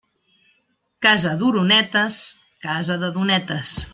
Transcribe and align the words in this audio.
Casa 1.07 1.33
d'oronetes, 1.41 2.19
casa 2.67 2.99
de 3.05 3.15
donetes. 3.19 3.79